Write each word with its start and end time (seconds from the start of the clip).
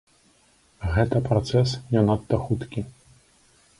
Гэта 0.95 1.21
працэс 1.29 1.69
не 1.93 2.01
надта 2.11 2.35
хуткі. 2.47 2.81